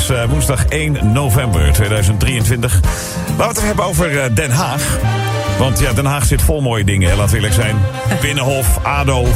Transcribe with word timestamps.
is 0.00 0.10
uh, 0.10 0.24
woensdag 0.24 0.66
1 0.66 1.12
november 1.12 1.72
2023. 1.72 2.80
Laten 3.36 3.36
we 3.36 3.44
het 3.44 3.62
hebben 3.62 3.84
over 3.84 4.12
uh, 4.12 4.24
Den 4.34 4.50
Haag. 4.50 4.98
Want 5.58 5.78
ja, 5.78 5.92
Den 5.92 6.04
Haag 6.04 6.24
zit 6.24 6.42
vol 6.42 6.60
mooie 6.60 6.84
dingen, 6.84 7.10
hè, 7.10 7.16
laat 7.16 7.32
eerlijk 7.32 7.52
zijn. 7.52 7.76
Binnenhof, 8.22 8.84
ADO, 8.84 9.26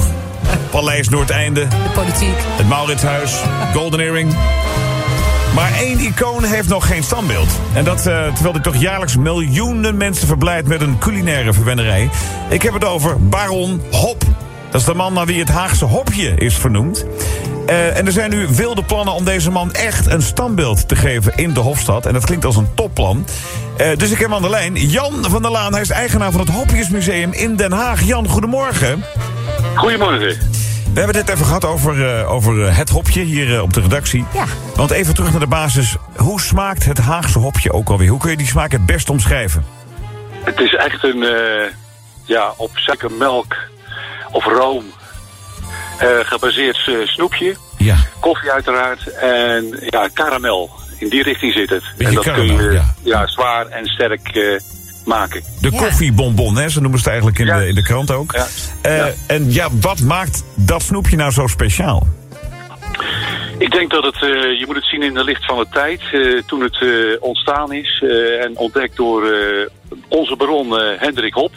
Paleis 0.71 1.09
Noordeinde. 1.09 1.69
De 1.69 1.91
politiek. 1.95 2.35
Het 2.37 2.69
Mauritshuis, 2.69 3.43
Golden 3.75 4.01
Earring. 4.01 4.35
Maar 5.55 5.73
één 5.73 5.99
icoon 5.99 6.45
heeft 6.45 6.69
nog 6.69 6.87
geen 6.87 7.03
standbeeld. 7.03 7.49
En 7.75 7.85
dat 7.85 7.99
uh, 7.99 8.05
terwijl 8.05 8.53
hij 8.53 8.63
toch 8.63 8.77
jaarlijks 8.77 9.17
miljoenen 9.17 9.97
mensen 9.97 10.27
verblijdt 10.27 10.69
met 10.69 10.81
een 10.81 10.99
culinaire 10.99 11.53
verwennerij. 11.53 12.11
Ik 12.49 12.63
heb 12.63 12.75
het 12.75 12.85
over 12.85 13.29
Baron 13.29 13.83
Hop. 13.91 14.23
Dat 14.71 14.81
is 14.81 14.87
de 14.87 14.95
man 14.95 15.13
naar 15.13 15.27
wie 15.27 15.41
het 15.41 15.49
Haagse 15.49 15.85
hopje 15.85 16.35
is 16.35 16.55
vernoemd. 16.57 17.07
Uh, 17.69 17.97
en 17.97 18.07
er 18.07 18.13
zijn 18.13 18.31
nu 18.31 18.47
wilde 18.47 18.83
plannen 18.83 19.15
om 19.15 19.25
deze 19.25 19.51
man 19.51 19.73
echt 19.73 20.07
een 20.07 20.23
standbeeld 20.23 20.89
te 20.89 20.97
geven 20.97 21.33
in 21.37 21.53
de 21.53 21.61
Hofstad. 21.61 22.07
En 22.07 22.13
dat 22.13 22.25
klinkt 22.25 22.45
als 22.45 22.57
een 22.57 22.75
topplan. 22.75 23.27
Uh, 23.81 23.97
dus 23.97 24.11
ik 24.11 24.19
heb 24.19 24.33
aan 24.33 24.43
de 24.43 24.51
lijn 24.51 24.75
Jan 24.75 25.25
van 25.29 25.43
der 25.43 25.51
Laan. 25.51 25.73
Hij 25.73 25.83
is 25.83 25.91
eigenaar 25.91 26.31
van 26.31 26.41
het 26.41 26.49
Hopjesmuseum 26.49 27.33
in 27.33 27.57
Den 27.57 27.73
Haag. 27.73 28.03
Jan, 28.03 28.29
goedemorgen. 28.29 29.05
Goedemorgen. 29.75 30.39
We 30.93 31.01
hebben 31.01 31.17
het 31.17 31.29
even 31.29 31.47
gehad 31.47 31.65
over, 31.65 31.97
uh, 31.97 32.33
over 32.33 32.77
het 32.77 32.89
hopje 32.89 33.21
hier 33.23 33.63
op 33.63 33.73
de 33.73 33.81
redactie. 33.81 34.25
Ja. 34.35 34.45
Want 34.75 34.91
even 34.91 35.15
terug 35.15 35.31
naar 35.31 35.41
de 35.41 35.47
basis. 35.47 35.97
Hoe 36.17 36.41
smaakt 36.41 36.85
het 36.85 36.99
Haagse 36.99 37.39
hopje 37.39 37.73
ook 37.73 37.89
alweer? 37.89 38.09
Hoe 38.09 38.21
kun 38.21 38.31
je 38.31 38.37
die 38.37 38.47
smaak 38.47 38.73
het 38.73 38.87
best 38.87 39.11
omschrijven? 39.11 39.65
Het 40.45 40.61
is 40.61 40.75
echt 40.75 41.05
een, 41.05 41.25
ja, 42.25 42.53
op 42.57 42.71
suikermelk 42.75 43.57
of 44.31 44.45
room 44.45 44.85
gebaseerd 45.99 46.87
uh, 46.89 47.07
snoepje. 47.07 47.55
Ja. 47.79 47.97
Koffie 48.21 48.51
uiteraard. 48.51 49.13
En 49.21 49.79
ja, 49.87 50.09
karamel. 50.13 50.71
In 50.99 51.09
die 51.09 51.23
richting 51.23 51.53
zit 51.53 51.71
het. 51.71 51.83
Beetje 51.97 52.07
en 52.09 52.15
dat 52.15 52.25
karamel, 52.25 52.57
kun 52.57 52.65
je 52.65 52.73
ja. 52.73 52.95
ja, 53.03 53.27
zwaar 53.27 53.67
en 53.67 53.87
sterk 53.87 54.35
uh, 54.37 54.59
maken. 55.05 55.43
De 55.61 55.71
Ja. 55.71 55.79
koffiebonbon, 55.79 56.57
hè? 56.57 56.69
Zo 56.69 56.81
noemen 56.81 56.99
ze 57.01 57.05
het 57.05 57.13
eigenlijk 57.13 57.39
in, 57.39 57.47
Ja. 57.47 57.59
de, 57.59 57.69
in 57.69 57.75
de 57.75 57.83
krant 57.83 58.11
ook. 58.11 58.33
Ja. 58.33 58.47
Eh, 58.83 58.97
Ja. 58.97 59.11
En 59.27 59.53
ja, 59.53 59.69
wat 59.81 60.01
maakt 60.01 60.45
dat 60.55 60.83
snoepje 60.83 61.17
nou 61.17 61.31
zo 61.31 61.47
speciaal? 61.47 62.07
Ik 63.59 63.71
denk 63.71 63.91
dat 63.91 64.05
het, 64.05 64.15
uh, 64.15 64.59
je 64.59 64.63
moet 64.67 64.75
het 64.77 64.85
zien 64.85 65.03
in 65.03 65.15
de 65.15 65.25
licht 65.25 65.45
van 65.45 65.59
de 65.59 65.67
tijd. 65.71 66.01
Uh, 66.13 66.43
toen 66.47 66.61
het 66.61 66.81
uh, 66.81 67.17
ontstaan 67.21 67.73
is 67.73 68.05
en 68.41 68.57
ontdekt 68.57 68.97
door 68.97 69.27
onze 70.09 70.37
baron 70.37 70.73
Hendrik 70.99 71.35
Hop. 71.35 71.53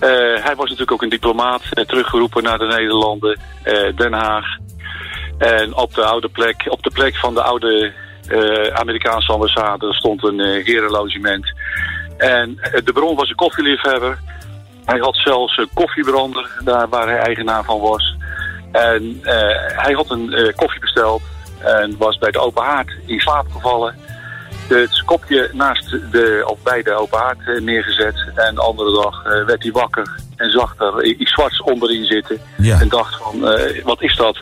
Hij 0.00 0.54
was 0.56 0.64
natuurlijk 0.64 0.92
ook 0.92 1.02
een 1.02 1.08
diplomaat, 1.08 1.62
teruggeroepen 1.86 2.42
naar 2.42 2.58
de 2.58 2.66
Nederlanden, 2.66 3.40
Den 3.94 4.12
Haag. 4.12 4.46
En 5.38 5.74
op 5.74 5.94
de 5.94 6.04
oude 6.04 6.28
plek, 6.28 6.66
op 6.68 6.82
de 6.82 6.90
plek 6.90 7.16
van 7.16 7.34
de 7.34 7.42
oude 7.42 7.92
Amerikaanse 8.72 9.32
ambassade 9.32 9.94
stond 9.94 10.24
een 10.24 10.40
herenlogement. 10.40 11.52
En 12.16 12.58
de 12.84 12.92
baron 12.92 13.16
was 13.16 13.28
een 13.28 13.36
koffieliefhebber. 13.36 14.18
Hij 14.84 14.98
had 14.98 15.16
zelfs 15.16 15.56
een 15.56 15.68
koffiebrander, 15.74 16.50
daar 16.64 16.88
waar 16.88 17.08
hij 17.08 17.18
eigenaar 17.18 17.64
van 17.64 17.80
was. 17.80 18.16
En 18.72 19.20
hij 19.76 19.92
had 19.92 20.10
een 20.10 20.32
uh, 20.32 20.52
koffie 20.56 20.80
besteld 20.80 21.22
en 21.58 21.96
was 21.98 22.18
bij 22.18 22.30
de 22.30 22.38
open 22.38 22.62
haard 22.62 22.90
in 23.06 23.20
slaap 23.20 23.46
gevallen. 23.52 23.94
Het 24.68 25.02
kopje 25.04 25.50
naast 25.52 25.90
de, 25.90 26.42
of 26.46 26.58
bij 26.62 26.82
de 26.82 26.92
open 26.92 27.18
haard 27.18 27.38
uh, 27.46 27.60
neergezet. 27.60 28.14
En 28.34 28.54
de 28.54 28.60
andere 28.60 29.02
dag 29.02 29.22
werd 29.46 29.62
hij 29.62 29.72
wakker 29.72 30.20
en 30.36 30.50
zag 30.50 30.74
er 30.78 31.04
iets 31.04 31.32
zwarts 31.32 31.62
onderin 31.62 32.04
zitten. 32.04 32.40
Ja. 32.56 32.80
En 32.80 32.88
dacht 32.88 33.16
van, 33.22 33.40
wat 33.84 34.02
is 34.02 34.16
dat? 34.16 34.36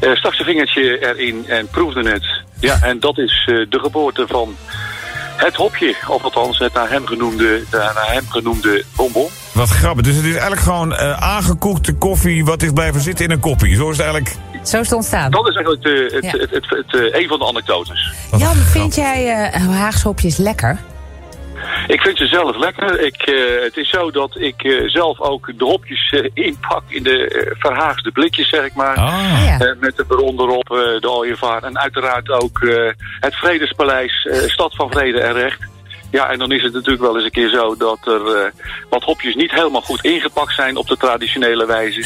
stak 0.00 0.34
zijn 0.34 0.48
vingertje 0.48 0.98
erin 0.98 1.44
en 1.48 1.68
proefde 1.68 2.10
het. 2.10 2.26
Ja, 2.60 2.78
en 2.82 3.00
dat 3.00 3.18
is 3.18 3.42
de 3.46 3.78
geboorte 3.78 4.26
van 4.26 4.56
het 5.36 5.54
hopje. 5.54 5.96
Of 6.08 6.22
althans 6.22 6.58
het 6.58 6.72
naar 6.72 6.90
hem 6.90 7.06
genoemde, 7.06 7.62
naar 7.70 8.12
hem 8.12 8.24
genoemde 8.28 8.84
bonbon. 8.96 9.28
Wat 9.52 9.68
grappig. 9.68 10.04
Dus 10.04 10.14
het 10.16 10.24
is 10.24 10.32
eigenlijk 10.32 10.60
gewoon 10.60 10.92
uh, 10.92 11.22
aangekoekte 11.22 11.94
koffie 11.94 12.44
wat 12.44 12.62
is 12.62 12.70
blijven 12.72 13.00
zitten 13.00 13.24
in 13.24 13.30
een 13.30 13.40
koppie. 13.40 13.74
Zo 13.74 13.90
is 13.90 13.96
het 13.96 14.06
eigenlijk... 14.06 14.36
Zo 14.68 14.80
is 14.80 14.86
het 14.86 14.92
ontstaan. 14.92 15.30
Dat 15.30 15.48
is 15.48 15.54
eigenlijk 15.54 15.84
de, 15.84 16.10
het, 16.14 16.24
Ja. 16.24 16.30
het, 16.30 16.50
het, 16.50 16.70
het, 16.70 16.90
het, 16.90 17.14
een 17.14 17.28
van 17.28 17.38
de 17.38 17.46
anekdotes. 17.46 18.12
Jan, 18.36 18.54
vind 18.54 18.94
jij 18.94 19.50
uh, 19.54 19.78
Haagse 19.78 20.08
hopjes 20.08 20.36
lekker? 20.36 20.78
Ik 21.86 22.00
vind 22.00 22.18
ze 22.18 22.26
zelf 22.26 22.56
lekker. 22.56 23.00
Ik, 23.00 23.26
uh, 23.26 23.62
het 23.62 23.76
is 23.76 23.90
zo 23.90 24.10
dat 24.10 24.36
ik 24.40 24.64
uh, 24.64 24.88
zelf 24.88 25.20
ook 25.20 25.58
de 25.58 25.64
hopjes 25.64 26.12
uh, 26.12 26.30
inpak 26.34 26.82
in 26.88 27.02
de 27.02 27.46
verhaagste 27.58 28.10
blikjes, 28.10 28.48
zeg 28.48 28.64
ik 28.64 28.74
maar. 28.74 28.96
Ah. 28.96 29.58
Ja. 29.58 29.74
met 29.80 29.96
de 29.96 30.04
bron 30.04 30.40
erop, 30.40 30.66
de 31.00 31.10
ooievaar. 31.10 31.62
En 31.62 31.78
uiteraard 31.78 32.30
ook 32.30 32.60
het 33.20 33.34
Vredespaleis, 33.34 34.28
Stad 34.46 34.74
van 34.74 34.90
Vrede 34.90 35.20
en 35.20 35.32
Recht. 35.32 35.60
Ja, 36.10 36.30
en 36.30 36.38
dan 36.38 36.52
is 36.52 36.62
het 36.62 36.72
natuurlijk 36.72 37.02
wel 37.02 37.14
eens 37.14 37.24
een 37.24 37.30
keer 37.30 37.48
zo 37.48 37.76
dat 37.76 37.98
er 38.06 38.52
wat 38.88 39.02
hopjes 39.02 39.34
niet 39.34 39.50
helemaal 39.50 39.80
goed 39.80 40.04
ingepakt 40.04 40.54
zijn 40.54 40.76
op 40.76 40.86
de 40.86 40.96
traditionele 40.96 41.66
wijze. 41.66 42.04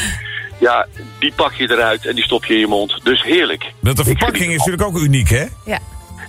Ja, 0.63 0.87
die 1.19 1.33
pak 1.35 1.53
je 1.53 1.71
eruit 1.71 2.05
en 2.05 2.15
die 2.15 2.23
stop 2.23 2.45
je 2.45 2.53
in 2.53 2.59
je 2.59 2.67
mond. 2.67 2.99
Dus 3.03 3.23
heerlijk. 3.23 3.73
Dat 3.81 3.97
de 3.97 4.03
verpakking 4.03 4.51
is 4.51 4.57
natuurlijk 4.57 4.83
ook 4.83 4.97
uniek, 4.97 5.29
hè? 5.29 5.45
Ja. 5.65 5.79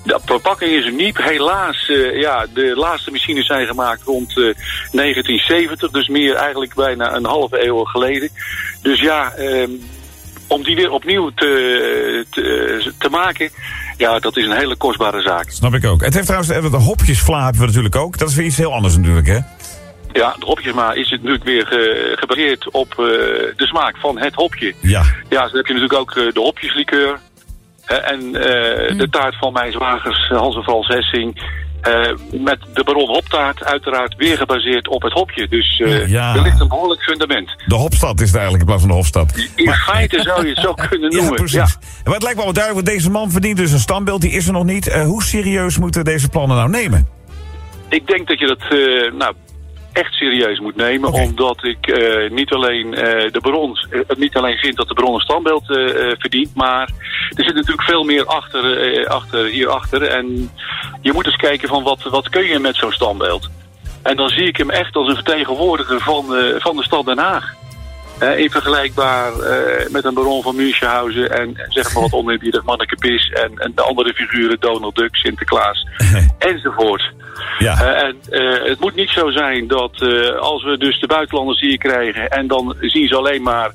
De 0.04 0.20
verpakking 0.24 0.70
is 0.70 0.86
uniek. 0.86 1.22
Helaas, 1.22 1.88
uh, 1.88 2.20
ja, 2.20 2.46
de 2.54 2.72
laatste 2.76 3.10
machines 3.10 3.46
zijn 3.46 3.66
gemaakt 3.66 4.02
rond 4.02 4.30
uh, 4.30 4.54
1970. 4.92 5.90
Dus 5.90 6.08
meer 6.08 6.34
eigenlijk 6.34 6.74
bijna 6.74 7.14
een 7.14 7.24
halve 7.24 7.66
eeuw 7.66 7.84
geleden. 7.84 8.28
Dus 8.82 9.00
ja, 9.00 9.32
um, 9.38 9.80
om 10.46 10.62
die 10.62 10.76
weer 10.76 10.90
opnieuw 10.90 11.30
te, 11.34 12.26
te, 12.30 12.92
te, 12.98 13.08
maken... 13.08 13.50
Ja, 13.96 14.18
dat 14.18 14.36
is 14.36 14.44
een 14.44 14.56
hele 14.56 14.76
kostbare 14.76 15.22
zaak. 15.22 15.50
Snap 15.50 15.74
ik 15.74 15.84
ook. 15.84 16.04
Het 16.04 16.14
heeft 16.14 16.26
trouwens, 16.26 16.70
de 16.70 16.76
hopjesvla 16.76 17.42
hebben 17.42 17.60
we 17.60 17.66
natuurlijk 17.66 17.96
ook. 17.96 18.18
Dat 18.18 18.28
is 18.28 18.34
weer 18.34 18.46
iets 18.46 18.56
heel 18.56 18.72
anders 18.72 18.96
natuurlijk, 18.96 19.26
hè? 19.26 19.38
Ja, 20.20 20.34
de 20.38 20.44
hopjesma 20.44 20.92
is 20.92 21.10
het 21.10 21.20
natuurlijk 21.20 21.44
weer 21.44 21.66
ge, 21.66 22.12
gebaseerd 22.16 22.70
op 22.70 22.90
uh, 22.90 22.96
de 23.56 23.66
smaak 23.66 23.96
van 23.96 24.18
het 24.18 24.34
hopje. 24.34 24.74
Ja. 24.80 25.02
Ja, 25.28 25.40
dan 25.46 25.56
heb 25.56 25.66
je 25.66 25.72
natuurlijk 25.72 26.00
ook 26.00 26.14
uh, 26.14 26.32
de 26.32 26.40
hopjeslikeur. 26.40 27.18
Uh, 27.90 28.10
en 28.10 28.20
mm. 28.26 28.98
de 28.98 29.06
taart 29.10 29.38
van 29.38 29.52
mijn 29.52 29.72
zwagers 29.72 30.28
Hans 30.28 30.56
en 30.56 30.62
Frans 30.62 30.88
Hessing. 30.88 31.42
Met 32.30 32.58
de 32.74 32.84
Baron 32.84 33.08
Hoptaart 33.08 33.64
uiteraard 33.64 34.14
weer 34.16 34.36
gebaseerd 34.36 34.88
op 34.88 35.02
het 35.02 35.12
hopje. 35.12 35.48
Dus 35.48 35.76
Ja. 36.06 36.34
er 36.34 36.42
ligt 36.42 36.60
een 36.60 36.68
behoorlijk 36.68 37.02
fundament. 37.02 37.50
De 37.66 37.74
Hopstad 37.74 38.20
is 38.20 38.26
het 38.26 38.36
eigenlijk 38.38 38.60
in 38.60 38.66
plaats 38.66 38.80
van 38.82 38.90
de 38.90 38.96
Hofstad. 38.96 39.48
In 39.54 39.72
feite 39.72 40.20
zou 40.22 40.42
je 40.46 40.48
het 40.54 40.58
zo 40.64 40.74
kunnen 40.88 41.10
Ja, 41.10 41.16
noemen. 41.16 41.34
precies. 41.34 41.76
Maar 42.04 42.14
het 42.14 42.22
lijkt 42.22 42.38
me 42.38 42.44
wel 42.44 42.52
duidelijk, 42.52 42.86
want 42.86 42.98
deze 42.98 43.10
man 43.10 43.30
verdient 43.30 43.56
dus 43.56 43.72
een 43.72 43.78
standbeeld. 43.78 44.20
Die 44.20 44.30
is 44.32 44.46
er 44.46 44.52
nog 44.52 44.64
niet. 44.64 44.92
Hoe 44.92 45.22
serieus 45.22 45.78
moeten 45.78 46.04
deze 46.04 46.28
plannen 46.28 46.56
nou 46.56 46.70
nemen? 46.70 47.08
Ik 47.88 48.06
denk 48.06 48.28
dat 48.28 48.38
je 48.38 48.46
dat 48.46 48.72
uh, 48.72 49.12
nou, 49.18 49.34
echt 49.94 50.12
serieus 50.12 50.58
moet 50.58 50.76
nemen. 50.76 51.12
Omdat 51.12 51.64
ik 51.64 51.86
uh, 51.86 52.30
niet 52.30 52.52
alleen 52.52 52.86
uh, 52.86 53.00
de 53.32 53.40
baron, 53.42 53.78
uh, 53.90 54.00
niet 54.16 54.36
alleen 54.36 54.56
vind 54.56 54.76
dat 54.76 54.88
de 54.88 54.94
baron 54.94 55.14
een 55.14 55.20
standbeeld 55.20 55.64
verdient, 56.18 56.54
maar 56.54 56.90
er 57.36 57.44
zit 57.44 57.54
natuurlijk 57.54 57.82
veel 57.82 58.04
meer 58.04 58.26
achter, 58.26 59.06
achter 59.08 59.44
hierachter. 59.44 60.02
En 60.02 60.50
je 61.00 61.12
moet 61.12 61.26
eens 61.26 61.36
kijken 61.36 61.68
van 61.68 61.82
wat, 61.82 62.02
wat 62.02 62.28
kun 62.28 62.44
je 62.44 62.58
met 62.58 62.76
zo'n 62.76 62.92
standbeeld. 62.92 63.50
En 64.02 64.16
dan 64.16 64.28
zie 64.28 64.46
ik 64.46 64.56
hem 64.56 64.70
echt 64.70 64.96
als 64.96 65.08
een 65.08 65.14
vertegenwoordiger 65.14 66.00
van, 66.00 66.24
van 66.58 66.76
de 66.76 66.82
stad 66.82 67.04
Den 67.06 67.18
Haag. 67.18 67.52
In 68.36 68.50
vergelijkbaar 68.50 69.32
met 69.90 70.04
een 70.04 70.14
baron 70.14 70.42
van 70.42 70.56
Münchhausen 70.56 71.30
en 71.30 71.54
zeg 71.68 71.94
maar 71.94 72.02
wat 72.02 72.12
oneerbiedig 72.20 72.64
Manneke 72.64 72.96
Pis 72.96 73.28
en, 73.28 73.52
en 73.58 73.72
de 73.74 73.82
andere 73.82 74.14
figuren 74.14 74.60
Donald 74.60 74.96
Duck, 74.96 75.16
Sinterklaas 75.16 75.86
enzovoort. 76.38 77.12
Ja. 77.58 77.82
Uh, 77.82 78.02
en 78.02 78.16
het 78.70 78.80
moet 78.80 78.94
niet 78.94 79.10
zo 79.10 79.30
zijn 79.30 79.66
dat 79.66 80.02
als 80.40 80.62
we 80.64 80.78
dus 80.78 81.00
de 81.00 81.06
buitenlanders 81.06 81.60
hier 81.60 81.78
krijgen 81.78 82.30
en 82.30 82.46
dan 82.46 82.74
zien 82.80 83.08
ze 83.08 83.16
alleen 83.16 83.42
maar 83.42 83.70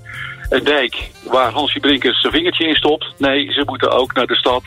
een 0.50 0.64
dijk 0.64 1.10
waar 1.24 1.52
Hansie 1.52 1.82
Brinkers 1.82 2.22
zijn 2.22 2.34
vingertje 2.34 2.68
in 2.68 2.76
stopt. 2.76 3.14
Nee, 3.18 3.52
ze 3.52 3.64
moeten 3.66 3.92
ook 3.92 4.14
naar 4.14 4.28
de 4.28 4.36
stad 4.36 4.64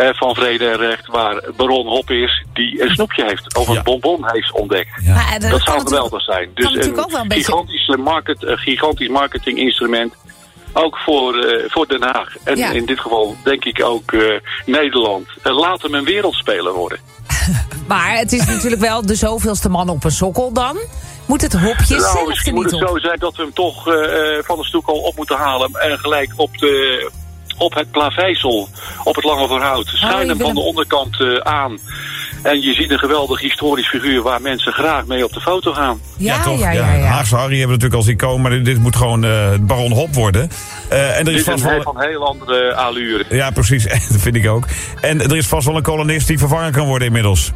uh, 0.00 0.08
van 0.12 0.34
Vrede 0.34 0.68
en 0.70 0.76
Recht, 0.76 1.06
waar 1.06 1.42
Baron 1.56 1.86
Hop 1.86 2.10
is, 2.10 2.44
die 2.52 2.82
een 2.82 2.90
snoepje 2.90 3.24
heeft, 3.24 3.56
of 3.56 3.68
een 3.68 3.74
Ja. 3.74 3.82
bonbon 3.82 4.30
heeft 4.30 4.52
ontdekt. 4.52 4.90
Ja. 5.04 5.14
Maar, 5.14 5.36
eh, 5.40 5.50
Dat, 5.50 5.62
zou 5.62 5.80
geweldig 5.80 6.22
zijn. 6.22 6.50
Dus 6.54 6.74
een, 6.74 6.98
ook 6.98 7.10
wel 7.10 7.20
een 7.20 7.28
beetje- 7.28 7.44
gigantische 7.44 7.96
market, 7.96 8.42
een 8.42 8.58
gigantisch 8.58 9.08
marketinginstrument. 9.08 10.14
Ook 10.72 10.98
voor, 10.98 11.36
uh, 11.36 11.64
voor 11.68 11.86
Den 11.88 12.02
Haag. 12.02 12.36
En 12.44 12.56
Ja. 12.56 12.70
in 12.70 12.86
dit 12.86 13.00
geval 13.00 13.36
denk 13.44 13.64
ik 13.64 13.84
ook 13.84 14.12
uh, 14.12 14.32
Nederland. 14.66 15.28
Uh, 15.46 15.58
laat 15.58 15.82
hem 15.82 15.94
een 15.94 16.04
wereldspeler 16.04 16.72
worden. 16.72 16.98
Maar 17.90 18.16
het 18.16 18.32
is 18.32 18.46
natuurlijk 18.46 18.82
wel 18.82 19.06
de 19.06 19.14
zoveelste 19.14 19.68
man 19.68 19.88
op 19.88 20.04
een 20.04 20.10
sokkel 20.10 20.52
dan. 20.52 20.78
Moet 21.26 21.42
het 21.42 21.52
hopje 21.52 21.96
nou, 21.96 22.12
zelf 22.12 22.28
misschien 22.28 22.54
moet 22.54 22.64
het 22.64 22.74
op? 22.74 22.88
zo 22.88 22.98
zijn 22.98 23.18
dat 23.18 23.36
we 23.36 23.42
hem 23.42 23.52
toch 23.52 23.88
uh, 23.88 23.94
van 24.42 24.58
de 24.58 24.64
stoek 24.64 24.86
al 24.86 24.98
op 24.98 25.16
moeten 25.16 25.36
halen. 25.36 25.70
En 25.72 25.98
gelijk 25.98 26.32
op, 26.36 26.58
de, 26.58 27.10
op 27.56 27.74
het 27.74 27.90
plaveisel, 27.90 28.68
op 29.04 29.14
het 29.14 29.24
lange 29.24 29.46
verhoud. 29.46 29.86
Schuin 29.86 30.22
Oh, 30.22 30.28
hem 30.28 30.38
van 30.38 30.54
de 30.54 30.60
onderkant 30.60 31.20
uh, 31.20 31.36
aan. 31.36 31.78
En 32.42 32.60
je 32.60 32.74
ziet 32.74 32.90
een 32.90 32.98
geweldig 32.98 33.40
historisch 33.40 33.88
figuur 33.88 34.22
waar 34.22 34.40
mensen 34.40 34.72
graag 34.72 35.06
mee 35.06 35.24
op 35.24 35.32
de 35.32 35.40
foto 35.40 35.72
gaan. 35.72 36.00
Ja, 36.16 36.42
toch? 36.42 36.58
ja, 36.58 36.70
ja. 36.70 36.94
ja, 36.94 37.04
Haagse 37.04 37.36
Harry 37.36 37.58
hebben 37.58 37.76
we 37.76 37.82
natuurlijk 37.82 37.94
als 37.94 38.06
icoon, 38.06 38.40
maar 38.40 38.50
dit, 38.50 38.64
dit 38.64 38.78
moet 38.78 38.96
gewoon 38.96 39.24
eh, 39.24 39.54
Baron 39.60 39.92
Hop 39.92 40.14
worden. 40.14 40.50
Eh, 40.88 40.98
en 40.98 41.08
er 41.08 41.18
is 41.18 41.24
Dit 41.24 41.36
is 41.36 41.44
vast 41.44 41.64
een, 41.64 41.70
wel... 41.70 41.82
van 41.82 42.00
heel 42.00 42.26
andere 42.26 42.74
allure. 42.74 43.24
Ja, 43.28 43.50
precies. 43.50 43.84
Dat 44.12 44.20
vind 44.20 44.36
ik 44.36 44.48
ook. 44.48 44.64
En 45.00 45.20
er 45.20 45.36
is 45.36 45.46
vast 45.46 45.66
wel 45.66 45.76
een 45.76 45.82
kolonist 45.82 46.26
die 46.26 46.38
vervangen 46.38 46.72
kan 46.72 46.86
worden 46.86 47.06
inmiddels. 47.06 47.52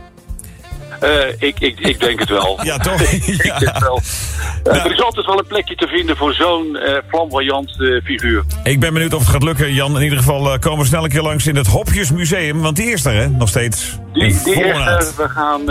Eh, 1.05 1.29
ik, 1.49 1.61
ik, 1.61 1.81
ik 1.81 2.01
denk 2.01 2.19
het 2.21 2.29
wel. 2.29 2.59
Ja, 2.65 2.79
toch? 2.79 3.01
ik 3.13 3.27
denk 3.27 3.43
Ja. 3.43 3.73
het 3.73 3.79
wel. 3.83 3.97
Eh, 3.97 4.73
Nou. 4.73 4.79
Er 4.79 4.93
is 4.93 5.03
altijd 5.03 5.27
wel 5.27 5.39
een 5.39 5.47
plekje 5.47 5.75
te 5.75 5.87
vinden 5.87 6.17
voor 6.17 6.35
zo'n 6.35 6.77
eh, 6.77 6.99
flamboyant 7.09 7.71
figuur. 8.05 8.45
Ik 8.63 8.81
ben 8.81 8.93
benieuwd 8.93 9.15
of 9.15 9.21
het 9.21 9.29
gaat 9.29 9.43
lukken, 9.43 9.73
Jan. 9.73 9.97
In 9.97 10.03
ieder 10.03 10.19
geval 10.19 10.59
komen 10.59 10.79
we 10.79 10.85
snel 10.85 11.05
een 11.05 11.11
keer 11.11 11.23
langs 11.23 11.47
in 11.47 11.57
het 11.57 11.67
Hopjesmuseum. 11.67 12.61
Want 12.61 12.77
die 12.77 12.91
is 12.91 13.05
er, 13.05 13.13
hè? 13.15 13.29
Nog 13.29 13.49
steeds. 13.49 13.99
Die, 14.13 14.43
die 14.45 14.55
we 14.57 15.29
gaan 15.29 15.65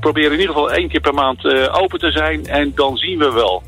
proberen 0.00 0.32
in 0.32 0.38
ieder 0.40 0.54
geval 0.54 0.72
één 0.72 0.88
keer 0.88 1.00
per 1.00 1.14
maand 1.14 1.44
open 1.72 1.98
te 1.98 2.10
zijn. 2.10 2.46
En 2.46 2.72
dan 2.74 2.96
zien 2.96 3.18
we 3.18 3.32
wel. 3.32 3.62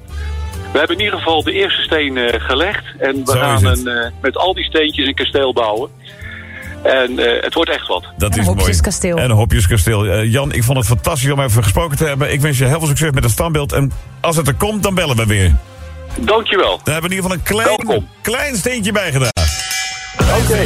We 0.72 0.78
hebben 0.78 0.96
in 0.96 1.04
ieder 1.04 1.18
geval 1.18 1.42
de 1.42 1.52
eerste 1.52 1.82
steen 1.82 2.18
gelegd. 2.40 2.84
En 2.98 3.14
we 3.14 3.30
Zo 3.32 3.38
gaan 3.38 3.64
een, 3.64 4.12
met 4.22 4.36
al 4.36 4.54
die 4.54 4.64
steentjes 4.64 5.06
een 5.06 5.14
kasteel 5.14 5.52
bouwen. 5.52 5.90
En 6.84 7.18
eh, 7.18 7.42
het 7.42 7.54
wordt 7.54 7.70
echt 7.70 7.86
wat. 7.86 8.04
Dat 8.16 8.32
En 8.32 8.38
is 8.38 8.44
mooi. 8.46 8.58
hopjeskasteel. 8.58 9.16
En 9.16 9.24
een 9.30 9.36
hopjeskasteel. 9.36 10.04
Eh, 10.06 10.32
Jan, 10.32 10.52
ik 10.52 10.62
vond 10.64 10.78
het 10.78 10.86
fantastisch 10.86 11.30
om 11.30 11.40
even 11.40 11.62
gesproken 11.62 11.96
te 11.96 12.04
hebben. 12.04 12.32
Ik 12.32 12.40
wens 12.40 12.58
je 12.58 12.64
heel 12.64 12.78
veel 12.78 12.88
succes 12.88 13.10
met 13.10 13.22
het 13.22 13.32
standbeeld. 13.32 13.72
En 13.72 13.92
als 14.20 14.36
het 14.36 14.46
er 14.48 14.54
komt, 14.54 14.82
dan 14.82 14.94
bellen 14.94 15.16
we 15.16 15.26
weer. 15.26 15.56
Dankjewel. 16.20 16.80
Daar 16.84 16.92
hebben 16.94 17.10
we 17.10 17.16
in 17.16 17.22
ieder 17.22 17.30
geval 17.30 17.36
een 17.36 17.42
klein, 17.64 17.76
Welkom. 17.86 18.08
klein 18.22 18.56
steentje 18.56 18.92
bij 18.92 19.12
gedaan. 19.12 19.30
Oké. 20.18 20.62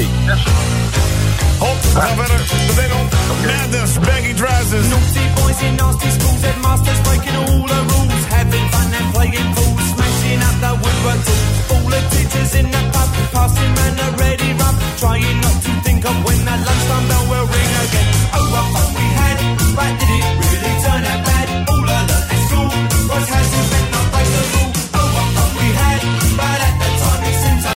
Hop, 1.59 1.77
we 1.83 2.01
gaan 2.01 2.17
verder. 2.17 2.41
Meteen 2.67 2.93
op. 2.93 3.13
Madness, 3.47 3.99
baggy 3.99 4.35
trousers. 4.35 4.89
Naughty 4.89 5.21
boys 5.35 5.61
in 5.69 5.75
nasty 5.75 6.09
schools, 6.19 6.41
headmasters 6.41 7.01
breaking 7.01 7.37
all 7.37 7.67
the 7.67 7.81
rules, 7.91 8.25
having 8.29 8.71
fun 8.71 8.93
and 9.01 9.13
playing 9.13 9.55
fools, 9.55 9.83
smashing 9.95 10.41
up 10.49 10.57
the 10.61 10.73
woodwork 10.83 11.21
tools. 11.25 11.71
All 11.73 11.91
the 11.91 12.01
teachers 12.11 12.55
in 12.55 12.71
the 12.71 12.83